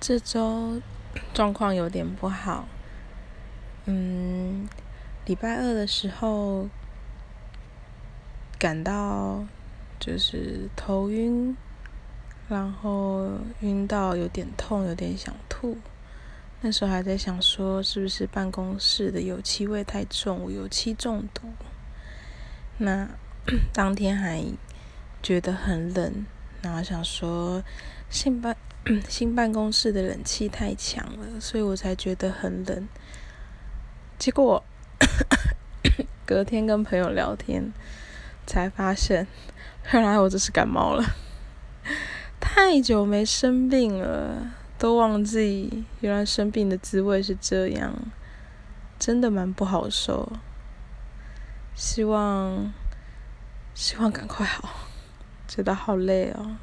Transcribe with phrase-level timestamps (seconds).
[0.00, 0.80] 这周
[1.34, 2.68] 状况有点不好。
[3.86, 4.68] 嗯，
[5.26, 6.68] 礼拜二的时候
[8.58, 9.44] 感到
[9.98, 11.56] 就是头晕，
[12.48, 13.30] 然后
[13.60, 15.76] 晕到有点痛，有点想吐。
[16.60, 21.48] 那时候还在想说，是不是办公室的油漆味太重，油漆中毒？
[22.78, 23.08] 那
[23.72, 24.44] 当天还
[25.22, 26.26] 觉得很冷，
[26.60, 27.62] 然后想说
[28.10, 28.56] 新办
[29.08, 32.88] 新办公室的冷气太强了，所以我才觉得很冷。
[34.18, 34.62] 结果
[36.26, 37.72] 隔天跟朋友聊天，
[38.46, 39.26] 才发现
[39.92, 41.04] 原来我这是感冒了，
[42.40, 44.52] 太久没生病了。
[44.78, 47.92] 都忘记，原来生病的滋味是这样，
[48.96, 50.30] 真的蛮不好受。
[51.74, 52.72] 希望，
[53.74, 54.86] 希望赶快好，
[55.48, 56.56] 觉得好累哦。